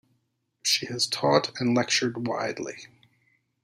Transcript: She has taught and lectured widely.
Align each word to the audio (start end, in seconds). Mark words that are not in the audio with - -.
She 0.63 0.87
has 0.87 1.05
taught 1.05 1.59
and 1.61 1.77
lectured 1.77 2.25
widely. 2.27 2.87